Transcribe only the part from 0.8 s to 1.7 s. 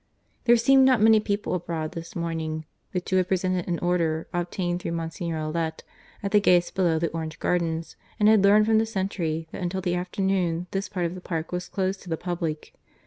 not many people